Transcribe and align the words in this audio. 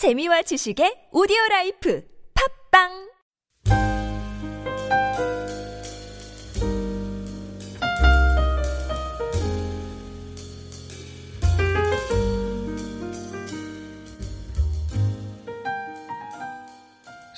재미와 0.00 0.40
지식의 0.40 1.08
오디오 1.12 1.36
라이프 1.50 2.02
팝빵 2.72 3.10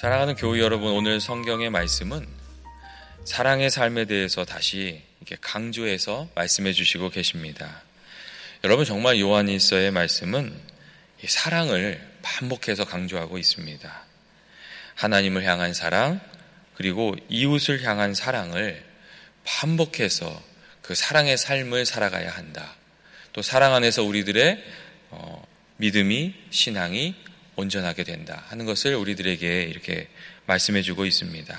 사랑하는 0.01 0.37
교우 0.37 0.57
여러분, 0.61 0.93
오늘 0.93 1.21
성경의 1.21 1.71
말씀은 1.71 2.25
사랑의 3.25 3.71
삶에 3.71 4.05
대해서 4.05 4.45
다시 4.45 5.03
이렇게 5.21 5.37
강조해서 5.41 6.29
말씀해 6.37 6.73
주시고 6.73 7.11
계십니다. 7.11 7.83
여러분 8.63 8.85
정말 8.85 9.19
요한일서의 9.19 9.91
말씀은 9.91 10.71
사랑을 11.29 12.01
반복해서 12.23 12.85
강조하고 12.85 13.39
있습니다. 13.39 14.05
하나님을 14.95 15.45
향한 15.45 15.75
사랑 15.75 16.21
그리고 16.75 17.15
이웃을 17.29 17.83
향한 17.83 18.15
사랑을 18.15 18.85
반복해서 19.45 20.43
그 20.83 20.95
사랑의 20.95 21.37
삶을 21.37 21.87
살아가야 21.87 22.31
한다. 22.31 22.75
또 23.33 23.43
사랑 23.43 23.75
안에서 23.75 24.03
우리들의 24.03 24.63
어, 25.11 25.47
믿음이 25.77 26.35
신앙이 26.51 27.15
온전하게 27.57 28.05
된다 28.05 28.45
하는 28.49 28.67
것을 28.67 28.95
우리들에게 28.95 29.63
이렇게 29.65 30.09
말씀해 30.47 30.83
주고 30.83 31.05
있습니다. 31.07 31.59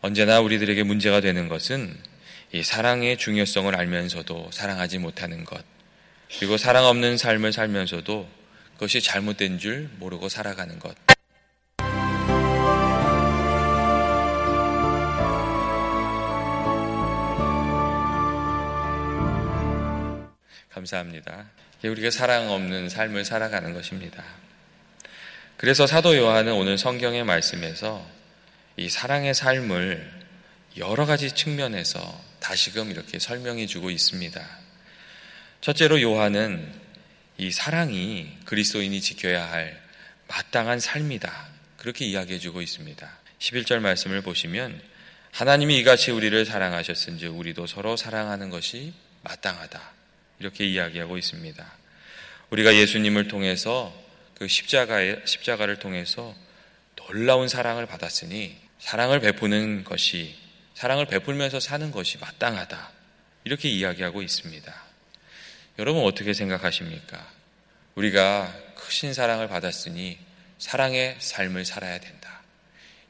언제나 0.00 0.40
우리들에게 0.40 0.82
문제가 0.82 1.20
되는 1.20 1.48
것은 1.48 1.96
이 2.52 2.62
사랑의 2.62 3.16
중요성을 3.16 3.74
알면서도 3.74 4.50
사랑하지 4.52 4.98
못하는 4.98 5.44
것, 5.44 5.64
그리고 6.38 6.56
사랑 6.56 6.84
없는 6.86 7.16
삶을 7.16 7.52
살면서도 7.52 8.28
그것이 8.82 9.00
잘못된 9.00 9.60
줄 9.60 9.88
모르고 10.00 10.28
살아가는 10.28 10.76
것. 10.80 10.96
감사합니다. 20.70 21.48
우리가 21.84 22.10
사랑 22.10 22.50
없는 22.50 22.88
삶을 22.88 23.24
살아가는 23.24 23.72
것입니다. 23.72 24.24
그래서 25.56 25.86
사도 25.86 26.16
요한은 26.16 26.52
오늘 26.52 26.76
성경의 26.76 27.22
말씀에서 27.22 28.04
이 28.76 28.88
사랑의 28.88 29.32
삶을 29.32 30.10
여러 30.78 31.06
가지 31.06 31.30
측면에서 31.30 32.20
다시금 32.40 32.90
이렇게 32.90 33.20
설명해 33.20 33.66
주고 33.66 33.90
있습니다. 33.90 34.44
첫째로 35.60 36.02
요한은 36.02 36.81
이 37.42 37.50
사랑이 37.50 38.30
그리스도인이 38.44 39.00
지켜야 39.00 39.50
할 39.50 39.82
마땅한 40.28 40.78
삶이다. 40.78 41.48
그렇게 41.76 42.04
이야기해 42.04 42.38
주고 42.38 42.62
있습니다. 42.62 43.10
11절 43.40 43.80
말씀을 43.80 44.22
보시면 44.22 44.80
하나님이 45.32 45.76
이같이 45.78 46.12
우리를 46.12 46.44
사랑하셨은즉 46.44 47.36
우리도 47.36 47.66
서로 47.66 47.96
사랑하는 47.96 48.48
것이 48.48 48.94
마땅하다. 49.22 49.82
이렇게 50.38 50.64
이야기하고 50.66 51.18
있습니다. 51.18 51.72
우리가 52.50 52.76
예수님을 52.76 53.26
통해서 53.26 53.92
그 54.36 54.46
십자가의 54.46 55.22
십자가를 55.24 55.80
통해서 55.80 56.36
놀라운 56.94 57.48
사랑을 57.48 57.86
받았으니 57.86 58.56
사랑을 58.78 59.18
베푸는 59.18 59.82
것이 59.82 60.36
사랑을 60.74 61.06
베풀면서 61.06 61.58
사는 61.58 61.90
것이 61.90 62.18
마땅하다. 62.18 62.92
이렇게 63.42 63.68
이야기하고 63.68 64.22
있습니다. 64.22 64.91
여러분 65.78 66.04
어떻게 66.04 66.34
생각하십니까? 66.34 67.26
우리가 67.94 68.54
크신 68.74 69.14
사랑을 69.14 69.48
받았으니 69.48 70.18
사랑의 70.58 71.16
삶을 71.18 71.64
살아야 71.64 71.98
된다. 71.98 72.42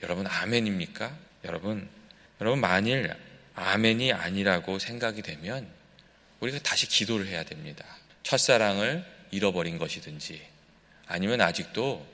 여러분 0.03 0.27
아멘입니까? 0.27 1.17
여러분 1.45 1.89
여러분 2.41 2.61
만일 2.61 3.13
아멘이 3.55 4.13
아니라고 4.13 4.79
생각이 4.79 5.23
되면 5.23 5.69
우리가 6.41 6.59
다시 6.61 6.87
기도를 6.87 7.27
해야 7.27 7.45
됩니다. 7.45 7.85
첫사랑을 8.23 9.05
잃어버린 9.31 9.79
것이든지 9.79 10.41
아니면 11.07 11.41
아직도 11.41 12.07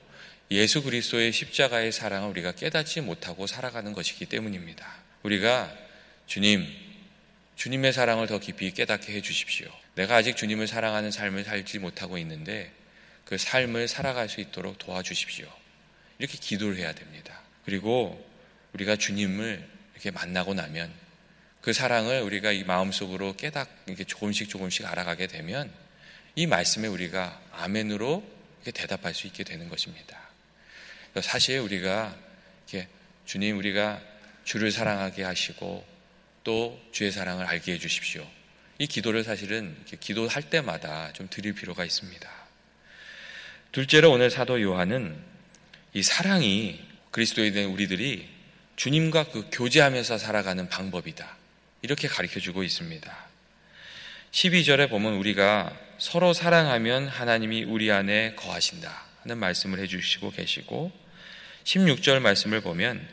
예수 0.51 0.81
그리스도의 0.81 1.31
십자가의 1.31 1.91
사랑을 1.91 2.29
우리가 2.29 2.53
깨닫지 2.53 3.01
못하고 3.01 3.45
살아가는 3.45 3.93
것이기 3.93 4.25
때문입니다. 4.25 4.85
우리가 5.21 5.71
주님, 6.25 6.67
주님의 7.59 7.91
사랑을 7.91 8.25
더 8.25 8.39
깊이 8.39 8.71
깨닫게 8.71 9.13
해 9.13 9.21
주십시오. 9.21 9.67
내가 9.95 10.15
아직 10.15 10.37
주님을 10.37 10.65
사랑하는 10.65 11.11
삶을 11.11 11.43
살지 11.43 11.79
못하고 11.79 12.17
있는데 12.19 12.71
그 13.25 13.37
삶을 13.37 13.89
살아갈 13.89 14.29
수 14.29 14.39
있도록 14.39 14.77
도와주십시오. 14.77 15.45
이렇게 16.19 16.37
기도를 16.37 16.77
해야 16.77 16.93
됩니다. 16.93 17.41
그리고 17.65 18.25
우리가 18.71 18.95
주님을 18.95 19.67
이렇게 19.93 20.09
만나고 20.09 20.53
나면 20.53 20.89
그 21.59 21.73
사랑을 21.73 22.21
우리가 22.21 22.53
이 22.53 22.63
마음속으로 22.63 23.35
깨닫, 23.35 23.67
이렇게 23.87 24.05
조금씩 24.05 24.47
조금씩 24.47 24.85
알아가게 24.85 25.27
되면 25.27 25.69
이 26.35 26.47
말씀에 26.47 26.87
우리가 26.87 27.41
아멘으로 27.51 28.23
이렇게 28.63 28.71
대답할 28.71 29.13
수 29.13 29.27
있게 29.27 29.43
되는 29.43 29.67
것입니다. 29.67 30.17
사실 31.21 31.59
우리가 31.59 32.15
이렇게 32.69 32.87
주님 33.25 33.57
우리가 33.57 34.01
주를 34.45 34.71
사랑하게 34.71 35.23
하시고 35.23 35.98
또 36.43 36.79
주의 36.91 37.11
사랑을 37.11 37.45
알게 37.45 37.73
해 37.73 37.77
주십시오. 37.79 38.25
이 38.77 38.87
기도를 38.87 39.23
사실은 39.23 39.75
기도할 39.99 40.43
때마다 40.43 41.11
좀 41.13 41.27
드릴 41.29 41.53
필요가 41.53 41.83
있습니다. 41.83 42.29
둘째로 43.71 44.11
오늘 44.11 44.29
사도 44.29 44.61
요한은 44.61 45.17
이 45.93 46.01
사랑이 46.01 46.79
그리스도에 47.11 47.51
대한 47.51 47.71
우리들이 47.71 48.27
주님과 48.75 49.25
그 49.25 49.49
교제하면서 49.51 50.17
살아가는 50.17 50.69
방법이다. 50.69 51.37
이렇게 51.81 52.07
가르쳐 52.07 52.39
주고 52.39 52.63
있습니다. 52.63 53.29
12절에 54.31 54.89
보면 54.89 55.13
우리가 55.15 55.75
서로 55.97 56.33
사랑하면 56.33 57.07
하나님이 57.07 57.63
우리 57.63 57.91
안에 57.91 58.35
거하신다 58.35 59.05
하는 59.23 59.37
말씀을 59.37 59.79
해주시고 59.79 60.31
계시고 60.31 60.91
16절 61.63 62.19
말씀을 62.19 62.61
보면 62.61 63.05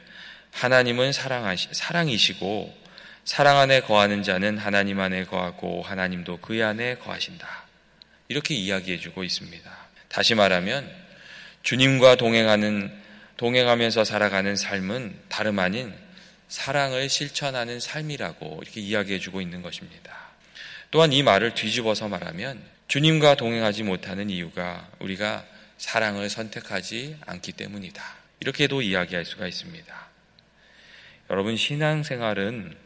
하나님은 0.52 1.12
사랑하시, 1.12 1.70
사랑이시고 1.72 2.85
사랑 3.26 3.58
안에 3.58 3.80
거하는 3.80 4.22
자는 4.22 4.56
하나님 4.56 5.00
안에 5.00 5.24
거하고 5.24 5.82
하나님도 5.82 6.38
그 6.38 6.64
안에 6.64 6.94
거하신다. 6.98 7.64
이렇게 8.28 8.54
이야기해 8.54 8.98
주고 8.98 9.24
있습니다. 9.24 9.68
다시 10.08 10.36
말하면 10.36 10.88
주님과 11.64 12.14
동행하는 12.14 12.96
동행하면서 13.36 14.04
살아가는 14.04 14.54
삶은 14.54 15.16
다름 15.28 15.58
아닌 15.58 15.92
사랑을 16.46 17.08
실천하는 17.08 17.80
삶이라고 17.80 18.60
이렇게 18.62 18.80
이야기해 18.80 19.18
주고 19.18 19.40
있는 19.40 19.60
것입니다. 19.60 20.16
또한 20.92 21.12
이 21.12 21.24
말을 21.24 21.54
뒤집어서 21.54 22.06
말하면 22.06 22.62
주님과 22.86 23.34
동행하지 23.34 23.82
못하는 23.82 24.30
이유가 24.30 24.88
우리가 25.00 25.44
사랑을 25.78 26.30
선택하지 26.30 27.16
않기 27.26 27.52
때문이다. 27.52 28.02
이렇게도 28.38 28.82
이야기할 28.82 29.24
수가 29.24 29.48
있습니다. 29.48 30.06
여러분, 31.28 31.56
신앙생활은 31.56 32.85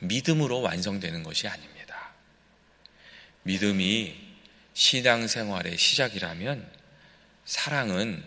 믿음으로 0.00 0.60
완성되는 0.60 1.22
것이 1.22 1.48
아닙니다. 1.48 2.12
믿음이 3.44 4.14
신앙생활의 4.74 5.78
시작이라면 5.78 6.68
사랑은 7.44 8.22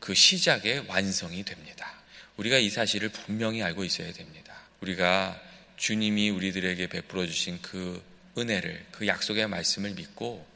그 0.00 0.14
시작의 0.14 0.84
완성이 0.88 1.44
됩니다. 1.44 1.92
우리가 2.36 2.58
이 2.58 2.70
사실을 2.70 3.08
분명히 3.08 3.62
알고 3.62 3.84
있어야 3.84 4.12
됩니다. 4.12 4.54
우리가 4.80 5.40
주님이 5.76 6.30
우리들에게 6.30 6.86
베풀어 6.88 7.26
주신 7.26 7.60
그 7.62 8.02
은혜를 8.38 8.86
그 8.92 9.06
약속의 9.06 9.48
말씀을 9.48 9.90
믿고 9.92 10.46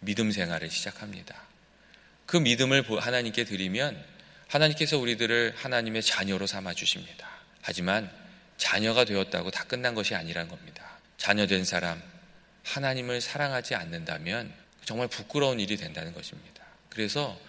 믿음 0.00 0.30
생활을 0.30 0.70
시작합니다. 0.70 1.34
그 2.26 2.36
믿음을 2.36 2.84
하나님께 2.88 3.44
드리면 3.44 4.02
하나님께서 4.48 4.98
우리들을 4.98 5.54
하나님의 5.56 6.02
자녀로 6.02 6.46
삼아 6.46 6.74
주십니다. 6.74 7.28
하지만 7.62 8.10
자녀가 8.60 9.04
되었다고 9.06 9.50
다 9.50 9.64
끝난 9.64 9.94
것이 9.94 10.14
아니란 10.14 10.46
겁니다. 10.48 10.84
자녀 11.16 11.46
된 11.46 11.64
사람 11.64 12.00
하나님을 12.62 13.22
사랑하지 13.22 13.74
않는다면 13.74 14.52
정말 14.84 15.08
부끄러운 15.08 15.58
일이 15.58 15.76
된다는 15.76 16.12
것입니다. 16.12 16.62
그래서 16.90 17.40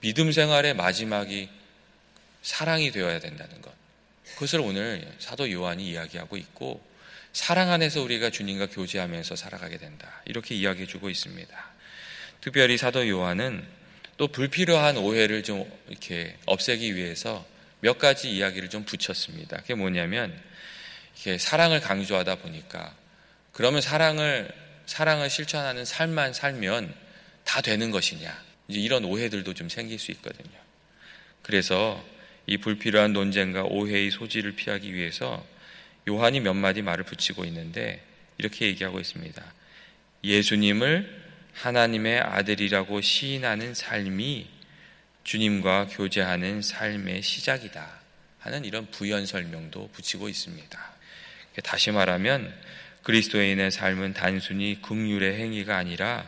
믿음 0.00 0.30
생활의 0.30 0.74
마지막이 0.74 1.50
사랑이 2.42 2.92
되어야 2.92 3.18
된다는 3.18 3.60
것. 3.60 3.72
그것을 4.34 4.60
오늘 4.60 5.12
사도 5.18 5.50
요한이 5.50 5.90
이야기하고 5.90 6.36
있고 6.36 6.80
사랑 7.32 7.72
안에서 7.72 8.00
우리가 8.02 8.30
주님과 8.30 8.68
교제하면서 8.68 9.34
살아가게 9.34 9.76
된다. 9.76 10.22
이렇게 10.24 10.54
이야기해 10.54 10.86
주고 10.86 11.10
있습니다. 11.10 11.70
특별히 12.40 12.78
사도 12.78 13.08
요한은 13.08 13.66
또 14.16 14.28
불필요한 14.28 14.98
오해를 14.98 15.42
좀 15.42 15.70
이렇게 15.88 16.36
없애기 16.46 16.94
위해서 16.94 17.44
몇 17.80 17.98
가지 17.98 18.30
이야기를 18.30 18.68
좀 18.68 18.84
붙였습니다. 18.84 19.58
그게 19.58 19.74
뭐냐면 19.74 20.38
이렇게 21.14 21.38
사랑을 21.38 21.80
강조하다 21.80 22.36
보니까 22.36 22.94
그러면 23.52 23.80
사랑을 23.80 24.50
사랑을 24.86 25.30
실천하는 25.30 25.84
삶만 25.84 26.32
살면 26.32 26.92
다 27.44 27.60
되는 27.60 27.90
것이냐? 27.90 28.36
이제 28.68 28.80
이런 28.80 29.04
오해들도 29.04 29.54
좀 29.54 29.68
생길 29.68 29.98
수 29.98 30.10
있거든요. 30.12 30.58
그래서 31.42 32.04
이 32.46 32.56
불필요한 32.58 33.12
논쟁과 33.12 33.64
오해의 33.64 34.10
소지를 34.10 34.52
피하기 34.52 34.92
위해서 34.94 35.44
요한이 36.08 36.40
몇 36.40 36.54
마디 36.54 36.82
말을 36.82 37.04
붙이고 37.04 37.44
있는데 37.44 38.02
이렇게 38.38 38.66
얘기하고 38.66 38.98
있습니다. 38.98 39.42
예수님을 40.24 41.20
하나님의 41.54 42.20
아들이라고 42.20 43.00
시인하는 43.00 43.74
삶이 43.74 44.48
주님과 45.24 45.88
교제하는 45.88 46.62
삶의 46.62 47.22
시작이다. 47.22 48.00
하는 48.38 48.64
이런 48.64 48.90
부연 48.90 49.26
설명도 49.26 49.90
붙이고 49.92 50.28
있습니다. 50.28 50.92
다시 51.62 51.90
말하면 51.90 52.54
그리스도인의 53.02 53.70
삶은 53.70 54.14
단순히 54.14 54.80
극률의 54.82 55.38
행위가 55.40 55.76
아니라 55.76 56.26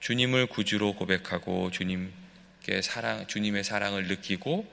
주님을 0.00 0.46
구주로 0.46 0.94
고백하고 0.94 1.70
주님께 1.70 2.82
사랑, 2.82 3.26
주님의 3.26 3.64
사랑을 3.64 4.06
느끼고 4.06 4.72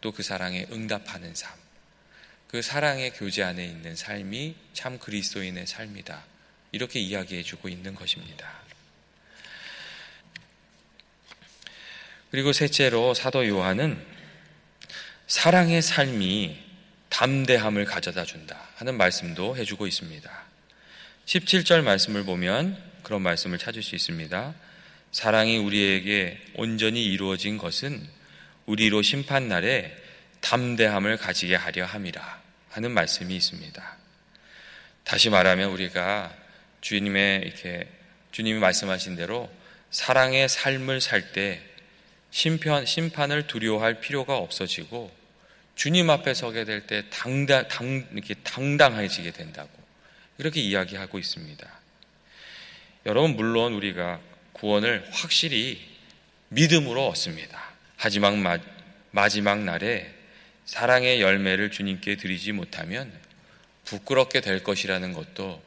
또 0.00 0.12
그 0.12 0.22
사랑에 0.22 0.66
응답하는 0.70 1.34
삶. 1.34 1.52
그 2.46 2.62
사랑의 2.62 3.12
교제 3.12 3.42
안에 3.42 3.64
있는 3.64 3.94
삶이 3.94 4.54
참 4.72 4.98
그리스도인의 4.98 5.66
삶이다. 5.66 6.24
이렇게 6.72 7.00
이야기해 7.00 7.42
주고 7.42 7.68
있는 7.68 7.94
것입니다. 7.94 8.48
그리고 12.30 12.52
셋째로 12.52 13.14
사도 13.14 13.46
요한은 13.46 13.98
사랑의 15.26 15.80
삶이 15.80 16.58
담대함을 17.08 17.86
가져다 17.86 18.24
준다 18.24 18.68
하는 18.76 18.96
말씀도 18.96 19.56
해주고 19.56 19.86
있습니다. 19.86 20.30
17절 21.24 21.82
말씀을 21.82 22.24
보면 22.24 22.82
그런 23.02 23.22
말씀을 23.22 23.58
찾을 23.58 23.82
수 23.82 23.94
있습니다. 23.94 24.54
사랑이 25.12 25.56
우리에게 25.56 26.38
온전히 26.54 27.04
이루어진 27.04 27.56
것은 27.56 28.06
우리로 28.66 29.00
심판날에 29.00 29.96
담대함을 30.40 31.16
가지게 31.16 31.54
하려 31.54 31.86
함이라 31.86 32.42
하는 32.70 32.90
말씀이 32.92 33.34
있습니다. 33.34 33.96
다시 35.04 35.30
말하면 35.30 35.70
우리가 35.70 36.34
주님의 36.82 37.40
이렇게 37.40 37.88
주님이 38.32 38.58
말씀하신 38.58 39.16
대로 39.16 39.50
사랑의 39.90 40.48
삶을 40.50 41.00
살 41.00 41.32
때 41.32 41.67
심판, 42.30 42.86
심판을 42.86 43.46
두려워할 43.46 44.00
필요가 44.00 44.36
없어지고 44.36 45.10
주님 45.74 46.10
앞에 46.10 46.34
서게 46.34 46.64
될 46.64 46.86
때 46.86 47.04
당당, 47.10 47.66
당, 47.68 48.06
이렇게 48.12 48.34
당당해지게 48.34 49.30
된다고 49.30 49.70
이렇게 50.38 50.60
이야기하고 50.60 51.18
있습니다. 51.18 51.68
여러분, 53.06 53.36
물론 53.36 53.74
우리가 53.74 54.20
구원을 54.52 55.08
확실히 55.12 55.80
믿음으로 56.48 57.06
얻습니다. 57.08 57.70
하지만 57.96 58.38
마, 58.38 58.58
마지막 59.10 59.60
날에 59.60 60.12
사랑의 60.64 61.20
열매를 61.20 61.70
주님께 61.70 62.16
드리지 62.16 62.52
못하면 62.52 63.12
부끄럽게 63.84 64.40
될 64.40 64.62
것이라는 64.62 65.12
것도 65.12 65.62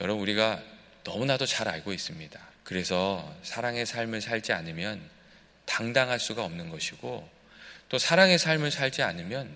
여러분 0.00 0.22
우리가 0.22 0.62
너무나도 1.04 1.46
잘 1.46 1.68
알고 1.68 1.92
있습니다. 1.92 2.38
그래서 2.62 3.34
사랑의 3.42 3.86
삶을 3.86 4.20
살지 4.20 4.52
않으면 4.52 5.00
당당할 5.64 6.20
수가 6.20 6.44
없는 6.44 6.70
것이고 6.70 7.28
또 7.88 7.98
사랑의 7.98 8.38
삶을 8.38 8.70
살지 8.70 9.02
않으면 9.02 9.50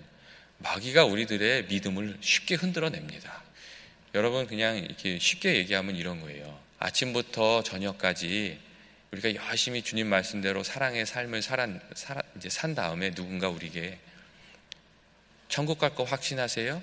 마귀가 0.59 1.05
우리들의 1.05 1.65
믿음을 1.65 2.17
쉽게 2.21 2.55
흔들어냅니다. 2.55 3.43
여러분 4.15 4.47
그냥 4.47 4.77
이렇게 4.77 5.19
쉽게 5.19 5.55
얘기하면 5.55 5.95
이런 5.95 6.19
거예요. 6.21 6.59
아침부터 6.79 7.63
저녁까지 7.63 8.59
우리가 9.11 9.35
열심히 9.35 9.81
주님 9.81 10.07
말씀대로 10.07 10.63
사랑의 10.63 11.05
삶을 11.05 11.41
살아, 11.41 11.67
이제 12.37 12.49
산 12.49 12.75
다음에 12.75 13.11
누군가 13.11 13.49
우리에게 13.49 13.97
천국 15.47 15.79
갈 15.79 15.95
거 15.95 16.03
확신하세요? 16.03 16.81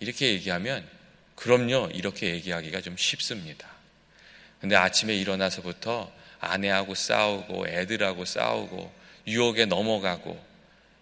이렇게 0.00 0.32
얘기하면 0.32 0.86
그럼요. 1.36 1.90
이렇게 1.92 2.30
얘기하기가 2.30 2.80
좀 2.80 2.96
쉽습니다. 2.96 3.68
근데 4.60 4.76
아침에 4.76 5.14
일어나서부터 5.14 6.12
아내하고 6.40 6.94
싸우고 6.94 7.68
애들하고 7.68 8.24
싸우고 8.24 8.92
유혹에 9.26 9.66
넘어가고 9.66 10.50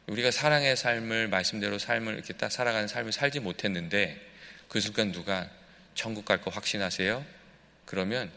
우리가 0.08 0.30
사랑의 0.30 0.76
삶을 0.76 1.28
말씀대로 1.28 1.78
삶을 1.78 2.14
이렇게 2.14 2.32
딱 2.32 2.50
살아가는 2.50 2.88
삶을 2.88 3.12
살지 3.12 3.40
못했는데 3.40 4.20
그 4.68 4.80
순간 4.80 5.12
누가 5.12 5.48
천국 5.94 6.24
갈 6.24 6.40
거 6.40 6.50
확신하세요? 6.50 7.24
그러면 7.84 8.30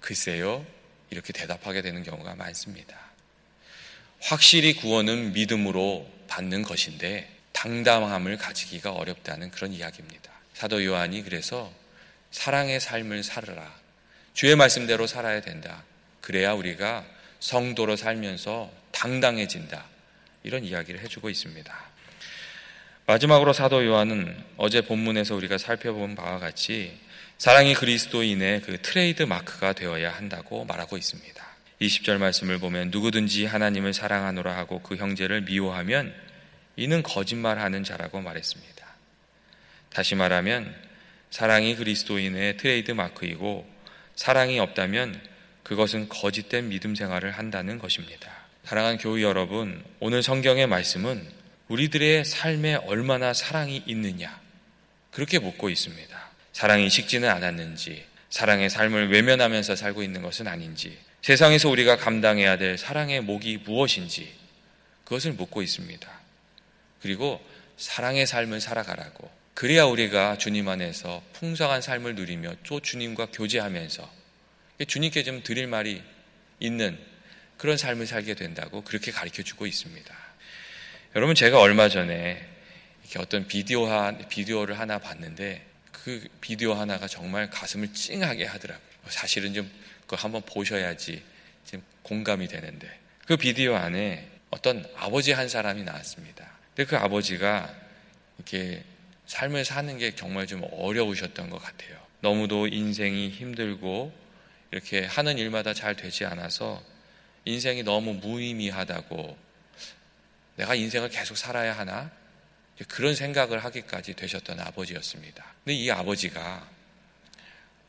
글쎄요. 0.00 0.64
이렇게 1.10 1.32
대답하게 1.32 1.82
되는 1.82 2.02
경우가 2.02 2.34
많습니다. 2.34 2.96
확실히 4.20 4.74
구원은 4.74 5.32
믿음으로 5.32 6.08
받는 6.28 6.62
것인데 6.62 7.28
당당함을 7.52 8.36
가지기가 8.36 8.92
어렵다는 8.92 9.50
그런 9.50 9.72
이야기입니다. 9.72 10.30
사도 10.54 10.84
요한이 10.84 11.22
그래서 11.22 11.72
사랑의 12.30 12.80
삶을 12.80 13.22
살으라. 13.22 13.74
주의 14.34 14.54
말씀대로 14.54 15.06
살아야 15.06 15.40
된다. 15.40 15.82
그래야 16.20 16.52
우리가 16.52 17.04
성도로 17.40 17.96
살면서 17.96 18.70
당당해진다. 18.92 19.84
이런 20.42 20.64
이야기를 20.64 21.00
해주고 21.00 21.30
있습니다. 21.30 21.74
마지막으로 23.06 23.52
사도 23.52 23.86
요한은 23.86 24.36
어제 24.56 24.82
본문에서 24.82 25.34
우리가 25.34 25.56
살펴본 25.58 26.14
바와 26.14 26.38
같이 26.38 26.98
사랑이 27.38 27.74
그리스도인의 27.74 28.62
그 28.62 28.82
트레이드 28.82 29.22
마크가 29.22 29.72
되어야 29.72 30.12
한다고 30.12 30.64
말하고 30.64 30.96
있습니다. 30.96 31.46
20절 31.80 32.18
말씀을 32.18 32.58
보면 32.58 32.90
누구든지 32.90 33.46
하나님을 33.46 33.94
사랑하노라 33.94 34.56
하고 34.56 34.80
그 34.82 34.96
형제를 34.96 35.42
미워하면 35.42 36.12
이는 36.76 37.02
거짓말하는 37.02 37.84
자라고 37.84 38.20
말했습니다. 38.20 38.86
다시 39.90 40.14
말하면 40.14 40.74
사랑이 41.30 41.76
그리스도인의 41.76 42.56
트레이드 42.56 42.92
마크이고 42.92 43.68
사랑이 44.16 44.58
없다면 44.58 45.20
그것은 45.68 46.08
거짓된 46.08 46.70
믿음 46.70 46.94
생활을 46.94 47.32
한다는 47.32 47.78
것입니다. 47.78 48.32
사랑하는 48.64 48.96
교회 48.96 49.22
여러분, 49.22 49.84
오늘 50.00 50.22
성경의 50.22 50.66
말씀은 50.66 51.22
우리들의 51.68 52.24
삶에 52.24 52.76
얼마나 52.86 53.34
사랑이 53.34 53.82
있느냐 53.84 54.40
그렇게 55.10 55.38
묻고 55.38 55.68
있습니다. 55.68 56.30
사랑이 56.54 56.88
식지는 56.88 57.28
않았는지, 57.28 58.02
사랑의 58.30 58.70
삶을 58.70 59.10
외면하면서 59.10 59.76
살고 59.76 60.02
있는 60.02 60.22
것은 60.22 60.48
아닌지, 60.48 60.96
세상에서 61.20 61.68
우리가 61.68 61.98
감당해야 61.98 62.56
될 62.56 62.78
사랑의 62.78 63.20
목이 63.20 63.58
무엇인지 63.58 64.32
그것을 65.04 65.34
묻고 65.34 65.60
있습니다. 65.60 66.10
그리고 67.02 67.44
사랑의 67.76 68.26
삶을 68.26 68.62
살아가라고. 68.62 69.30
그래야 69.52 69.84
우리가 69.84 70.38
주님 70.38 70.66
안에서 70.66 71.22
풍성한 71.34 71.82
삶을 71.82 72.14
누리며 72.14 72.54
또 72.66 72.80
주님과 72.80 73.26
교제하면서 73.32 74.17
주님께 74.86 75.22
좀 75.22 75.42
드릴 75.42 75.66
말이 75.66 76.02
있는 76.60 76.98
그런 77.56 77.76
삶을 77.76 78.06
살게 78.06 78.34
된다고 78.34 78.82
그렇게 78.82 79.10
가르쳐 79.10 79.42
주고 79.42 79.66
있습니다. 79.66 80.14
여러분 81.16 81.34
제가 81.34 81.60
얼마 81.60 81.88
전에 81.88 82.46
이렇게 83.02 83.18
어떤 83.18 83.46
비디오 83.48 83.88
비디오를 84.28 84.78
하나 84.78 84.98
봤는데 84.98 85.66
그 85.90 86.28
비디오 86.40 86.74
하나가 86.74 87.08
정말 87.08 87.50
가슴을 87.50 87.92
찡하게 87.92 88.44
하더라고요. 88.44 88.88
사실은 89.08 89.54
좀 89.54 89.70
그거 90.02 90.16
한번 90.16 90.42
보셔야지 90.42 91.22
지금 91.64 91.82
공감이 92.02 92.46
되는데 92.46 92.88
그 93.26 93.36
비디오 93.36 93.74
안에 93.74 94.28
어떤 94.50 94.84
아버지 94.96 95.32
한 95.32 95.48
사람이 95.48 95.82
나왔습니다. 95.82 96.48
근데 96.74 96.88
그 96.88 96.96
아버지가 96.96 97.74
이렇게 98.38 98.84
삶을 99.26 99.64
사는 99.64 99.98
게 99.98 100.14
정말 100.14 100.46
좀 100.46 100.62
어려우셨던 100.72 101.50
것 101.50 101.60
같아요. 101.60 101.98
너무도 102.20 102.68
인생이 102.68 103.30
힘들고 103.30 104.27
이렇게 104.70 105.04
하는 105.04 105.38
일마다 105.38 105.74
잘 105.74 105.96
되지 105.96 106.24
않아서 106.24 106.82
인생이 107.44 107.82
너무 107.82 108.14
무의미하다고 108.14 109.36
내가 110.56 110.74
인생을 110.74 111.08
계속 111.08 111.36
살아야 111.36 111.76
하나? 111.76 112.10
그런 112.88 113.14
생각을 113.14 113.64
하기까지 113.64 114.14
되셨던 114.14 114.60
아버지였습니다. 114.60 115.44
근데 115.64 115.74
이 115.74 115.90
아버지가 115.90 116.68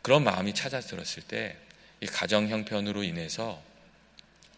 그런 0.02 0.24
마음이 0.24 0.54
찾아들었을 0.54 1.24
때 1.28 1.70
이 2.02 2.06
가정 2.06 2.48
형편으로 2.48 3.04
인해서 3.04 3.62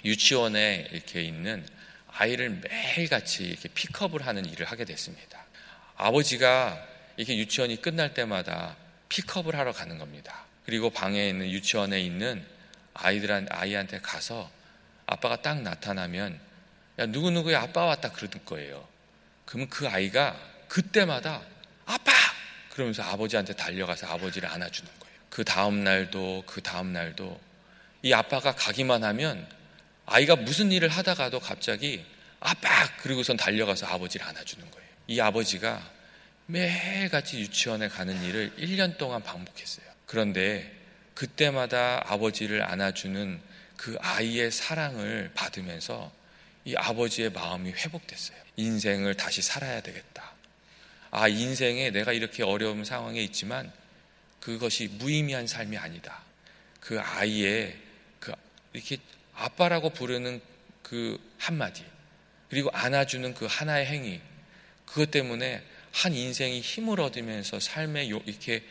유치원에 0.05 0.89
이렇게 0.91 1.23
있는 1.23 1.65
아이를 2.07 2.49
매일같이 2.49 3.45
이렇게 3.45 3.69
픽업을 3.69 4.25
하는 4.25 4.45
일을 4.45 4.65
하게 4.65 4.85
됐습니다. 4.85 5.43
아버지가 5.95 6.87
이렇게 7.17 7.37
유치원이 7.37 7.81
끝날 7.81 8.13
때마다 8.13 8.75
픽업을 9.09 9.55
하러 9.55 9.71
가는 9.71 9.97
겁니다. 9.97 10.45
그리고 10.65 10.89
방에 10.89 11.27
있는 11.27 11.49
유치원에 11.49 12.01
있는 12.01 12.45
아이들한 12.93 13.47
아이한테 13.49 13.99
가서 13.99 14.49
아빠가 15.05 15.41
딱 15.41 15.61
나타나면 15.61 16.39
야 16.99 17.05
누구 17.07 17.31
누구의 17.31 17.55
아빠 17.55 17.85
왔다 17.85 18.11
그러는 18.11 18.43
거예요. 18.45 18.87
그러면 19.45 19.69
그 19.69 19.87
아이가 19.87 20.37
그때마다 20.67 21.41
아빠! 21.85 22.11
그러면서 22.71 23.03
아버지한테 23.03 23.53
달려가서 23.53 24.07
아버지를 24.07 24.47
안아주는 24.49 24.89
거예요. 24.99 25.15
그 25.29 25.43
다음 25.43 25.83
날도 25.83 26.43
그 26.47 26.61
다음 26.61 26.93
날도 26.93 27.39
이 28.03 28.13
아빠가 28.13 28.53
가기만 28.53 29.03
하면 29.03 29.47
아이가 30.05 30.35
무슨 30.35 30.71
일을 30.71 30.89
하다가도 30.89 31.39
갑자기 31.39 32.05
아빠 32.39 32.69
그리고선 32.97 33.37
달려가서 33.37 33.87
아버지를 33.87 34.25
안아주는 34.25 34.71
거예요. 34.71 34.87
이 35.07 35.19
아버지가 35.19 35.81
매일같이 36.47 37.39
유치원에 37.39 37.87
가는 37.87 38.21
일을 38.23 38.55
1년 38.57 38.97
동안 38.97 39.21
반복했어요. 39.23 39.90
그런데 40.11 40.69
그때마다 41.13 42.03
아버지를 42.05 42.63
안아주는 42.63 43.39
그 43.77 43.97
아이의 44.01 44.51
사랑을 44.51 45.31
받으면서 45.33 46.11
이 46.65 46.75
아버지의 46.75 47.29
마음이 47.29 47.71
회복됐어요. 47.71 48.37
인생을 48.57 49.15
다시 49.15 49.41
살아야 49.41 49.81
되겠다. 49.81 50.33
아, 51.11 51.29
인생에 51.29 51.91
내가 51.91 52.11
이렇게 52.11 52.43
어려운 52.43 52.83
상황에 52.83 53.21
있지만 53.21 53.71
그것이 54.41 54.89
무의미한 54.89 55.47
삶이 55.47 55.77
아니다. 55.77 56.21
그 56.81 56.99
아이의 56.99 57.77
그 58.19 58.33
이렇게 58.73 58.97
아빠라고 59.33 59.91
부르는 59.91 60.41
그 60.83 61.17
한마디, 61.37 61.85
그리고 62.49 62.69
안아주는 62.73 63.33
그 63.33 63.47
하나의 63.49 63.85
행위, 63.85 64.19
그것 64.85 65.09
때문에 65.09 65.63
한 65.93 66.13
인생이 66.13 66.59
힘을 66.59 66.99
얻으면서 66.99 67.61
삶에 67.61 68.03
이렇게 68.03 68.61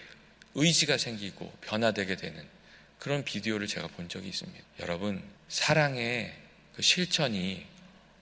의지가 0.55 0.99
생기고 0.99 1.51
변화되게 1.61 2.17
되는 2.17 2.45
그런 2.99 3.25
비디오를 3.25 3.67
제가 3.67 3.89
본 3.89 4.09
적이 4.09 4.29
있습니다. 4.29 4.65
여러분, 4.81 5.23
사랑의 5.49 6.35
그 6.75 6.83
실천이 6.83 7.67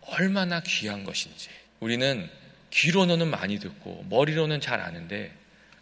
얼마나 0.03 0.61
귀한 0.61 1.05
것인지 1.05 1.49
우리는 1.81 2.29
귀로는 2.71 3.29
많이 3.29 3.59
듣고 3.59 4.05
머리로는 4.09 4.61
잘 4.61 4.81
아는데 4.81 5.33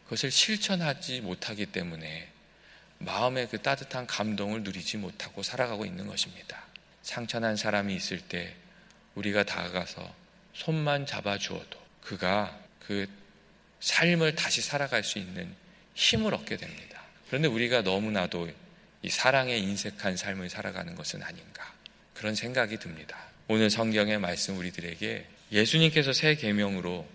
그것을 0.04 0.30
실천하지 0.30 1.20
못하기 1.20 1.66
때문에 1.66 2.28
마음의 2.98 3.48
그 3.48 3.60
따뜻한 3.60 4.06
감동을 4.06 4.62
누리지 4.62 4.96
못하고 4.96 5.42
살아가고 5.42 5.84
있는 5.84 6.06
것입니다. 6.06 6.64
상처난 7.02 7.56
사람이 7.56 7.94
있을 7.94 8.20
때 8.20 8.54
우리가 9.14 9.44
다가가서 9.44 10.14
손만 10.54 11.06
잡아주어도 11.06 11.78
그가 12.02 12.58
그 12.86 13.06
삶을 13.80 14.34
다시 14.34 14.62
살아갈 14.62 15.04
수 15.04 15.18
있는 15.18 15.54
힘을 15.96 16.34
얻게 16.34 16.56
됩니다. 16.56 17.02
그런데 17.26 17.48
우리가 17.48 17.82
너무나도 17.82 18.48
이 19.02 19.10
사랑에 19.10 19.56
인색한 19.56 20.16
삶을 20.16 20.48
살아가는 20.50 20.94
것은 20.94 21.22
아닌가 21.22 21.74
그런 22.14 22.34
생각이 22.34 22.78
듭니다. 22.78 23.18
오늘 23.48 23.70
성경의 23.70 24.18
말씀 24.18 24.56
우리들에게 24.58 25.26
예수님께서 25.52 26.12
새 26.12 26.34
계명으로 26.34 27.06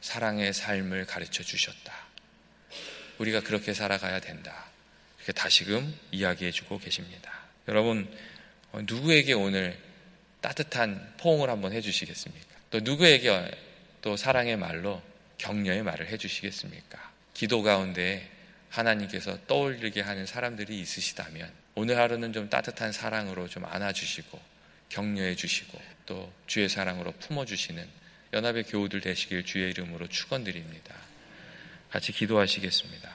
사랑의 0.00 0.52
삶을 0.52 1.06
가르쳐 1.06 1.42
주셨다. 1.42 1.92
우리가 3.18 3.40
그렇게 3.40 3.74
살아가야 3.74 4.20
된다. 4.20 4.66
이렇게 5.18 5.32
다시금 5.32 5.92
이야기해 6.12 6.52
주고 6.52 6.78
계십니다. 6.78 7.32
여러분 7.66 8.08
어, 8.70 8.80
누구에게 8.86 9.32
오늘 9.32 9.76
따뜻한 10.40 11.14
포옹을 11.18 11.50
한번 11.50 11.72
해 11.72 11.80
주시겠습니까? 11.80 12.46
또 12.70 12.80
누구에게 12.80 13.50
또 14.02 14.16
사랑의 14.16 14.56
말로 14.56 15.02
격려의 15.38 15.82
말을 15.82 16.08
해 16.08 16.16
주시겠습니까? 16.16 17.07
기도 17.38 17.62
가운데 17.62 18.28
하나님께서 18.68 19.38
떠올리게 19.46 20.00
하는 20.00 20.26
사람들이 20.26 20.80
있으시다면 20.80 21.48
오늘 21.76 21.96
하루는 21.96 22.32
좀 22.32 22.50
따뜻한 22.50 22.90
사랑으로 22.90 23.46
좀 23.46 23.64
안아주시고 23.64 24.40
격려해 24.88 25.36
주시고 25.36 25.80
또 26.04 26.32
주의 26.48 26.68
사랑으로 26.68 27.12
품어주시는 27.12 27.86
연합의 28.32 28.64
교우들 28.64 29.02
되시길 29.02 29.44
주의 29.44 29.70
이름으로 29.70 30.08
축원드립니다. 30.08 30.96
같이 31.92 32.10
기도하시겠습니다. 32.10 33.08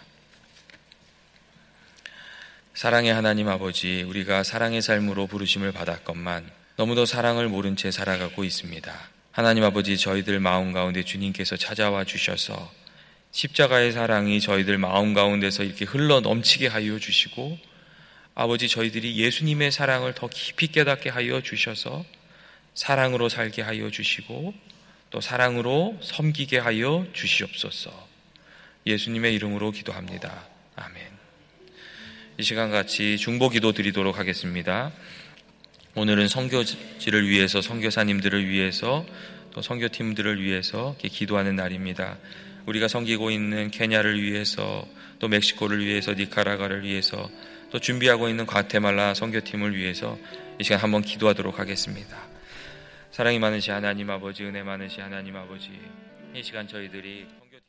사랑의 2.76 3.14
하나님 3.14 3.50
아버지, 3.50 4.04
우리가 4.04 4.44
사랑의 4.44 4.82
삶으로 4.82 5.28
부르심을 5.28 5.74
받았건만 5.74 6.50
너무도 6.78 7.06
사랑을 7.06 7.50
모른 7.50 7.76
채 7.76 7.92
살아가고 7.92 8.46
있습니다. 8.46 9.10
하나님 9.34 9.66
아버지, 9.66 9.98
저희들 9.98 10.40
마음 10.40 10.72
가운데 10.72 11.04
주님께서 11.04 11.58
찾아와 11.58 12.06
주셔서 12.06 12.72
십자가의 13.34 13.92
사랑이 13.94 14.40
저희들 14.40 14.78
마음 14.78 15.16
가운데서 15.16 15.64
이렇게 15.64 15.86
흘러 15.86 16.22
넘치게 16.22 16.68
하여 16.68 17.00
주시고 17.00 17.58
아버지 18.36 18.68
저희들이 18.68 19.18
예수님의 19.18 19.72
사랑을 19.72 20.14
더 20.14 20.28
깊이 20.28 20.68
깨닫게 20.68 21.10
하여 21.10 21.42
주셔서 21.42 22.06
사랑으로 22.76 23.30
살게 23.30 23.64
하여 23.64 23.90
주시고 23.90 24.54
또 25.10 25.20
사랑으로 25.20 25.98
섬기게 26.02 26.60
하여 26.60 27.06
주시옵소서. 27.14 28.08
예수님의 28.86 29.34
이름으로 29.36 29.72
기도합니다. 29.72 30.48
아멘. 30.76 31.04
이 32.38 32.44
시간 32.44 32.70
같이 32.70 33.18
중보 33.18 33.50
기도 33.50 33.72
드리도록 33.72 34.20
하겠습니다. 34.20 34.92
오늘은 35.96 36.28
선교지를 36.28 37.28
위해서 37.28 37.62
선교사님들을 37.62 38.48
위해서 38.48 39.06
또 39.52 39.62
선교팀들을 39.62 40.42
위해서 40.42 40.96
기도하는 41.00 41.56
날입니다. 41.56 42.18
우리가 42.66 42.88
섬기고 42.88 43.32
있는 43.32 43.72
케냐를 43.72 44.22
위해서 44.22 44.88
또 45.20 45.28
멕시코를 45.28 45.86
위해서 45.86 46.14
니카라가를 46.14 46.84
위해서 46.84 47.30
또 47.72 47.80
준비하고 47.80 48.30
있는 48.30 48.46
과테말라 48.46 49.14
선교팀을 49.16 49.76
위해서 49.76 50.18
이 50.60 50.64
시간 50.64 50.80
한번 50.80 51.02
기도하도록 51.02 51.60
하겠습니다. 51.60 52.18
사랑이 53.12 53.40
많으시 53.40 53.72
하나님 53.72 54.10
아버지 54.10 54.44
은혜 54.44 54.64
많으시 54.64 55.02
하나님 55.02 55.36
아버지 55.36 55.72
이 56.34 56.44
시간 56.44 56.68
저희들이 56.68 57.28